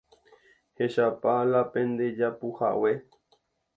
Hechápa 0.77 1.35
la 1.51 1.61
pendejapuhague 1.75 2.93